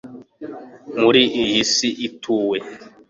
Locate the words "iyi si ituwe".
1.41-2.57